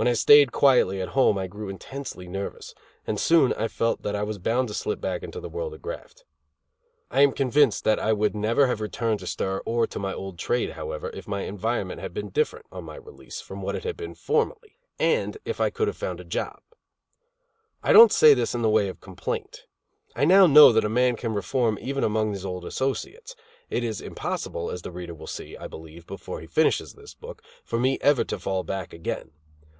[0.00, 2.74] When I stayed quietly at home I grew intensely nervous;
[3.06, 5.82] and soon I felt that I was bound to slip back to the world of
[5.82, 6.24] graft.
[7.10, 10.38] I am convinced that I would never have returned to stir or to my old
[10.38, 13.98] trade, however, if my environment had been different, on my release, from what it had
[13.98, 16.62] been formerly; and if I could have found a job.
[17.82, 19.66] I don't say this in the way of complaint.
[20.16, 23.36] I now know that a man can reform even among his old associates.
[23.68, 27.42] It is impossible, as the reader will see, I believe, before he finishes this book,
[27.62, 29.32] for me ever to fall back again.